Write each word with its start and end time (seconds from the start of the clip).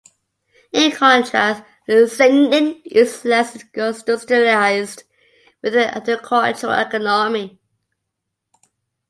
In 0.71 0.91
contrast, 0.93 1.61
San'in 1.87 2.81
is 2.85 3.23
less 3.23 3.55
industrialized 3.55 5.03
with 5.61 5.75
an 5.75 5.89
agricultural 5.89 6.73
economy. 6.73 7.59